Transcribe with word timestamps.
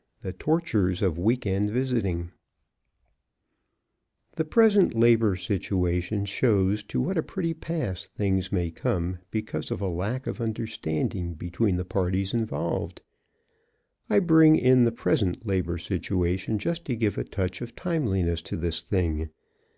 IV 0.00 0.22
THE 0.22 0.32
TORTURES 0.32 1.02
OF 1.02 1.18
WEEK 1.18 1.46
END 1.46 1.70
VISITING 1.70 2.30
The 4.36 4.46
present 4.46 4.94
labor 4.94 5.36
situation 5.36 6.24
shows 6.24 6.82
to 6.84 7.02
what 7.02 7.18
a 7.18 7.22
pretty 7.22 7.52
pass 7.52 8.06
things 8.06 8.50
may 8.50 8.70
come 8.70 9.18
because 9.30 9.70
of 9.70 9.82
a 9.82 9.88
lack 9.88 10.26
of 10.26 10.40
understanding 10.40 11.34
between 11.34 11.76
the 11.76 11.84
parties 11.84 12.32
involved. 12.32 13.02
I 14.08 14.20
bring 14.20 14.56
in 14.56 14.84
the 14.84 14.90
present 14.92 15.44
labor 15.46 15.76
situation 15.76 16.58
just 16.58 16.86
to 16.86 16.96
give 16.96 17.18
a 17.18 17.24
touch 17.24 17.60
of 17.60 17.76
timeliness 17.76 18.40
to 18.40 18.56
this 18.56 18.80
thing. 18.80 19.28